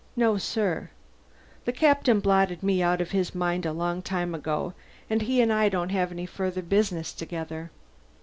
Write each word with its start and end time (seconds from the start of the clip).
No, 0.15 0.35
sir. 0.39 0.89
The 1.65 1.71
Captain 1.71 2.21
blotted 2.21 2.63
me 2.63 2.81
out 2.81 3.01
of 3.01 3.11
his 3.11 3.35
mind 3.35 3.67
a 3.67 3.71
long 3.71 4.01
time 4.01 4.33
ago, 4.33 4.73
and 5.11 5.21
he 5.21 5.41
and 5.41 5.53
I 5.53 5.69
don't 5.69 5.89
have 5.89 6.11
any 6.11 6.25
further 6.25 6.63
business 6.63 7.13
together." 7.13 7.69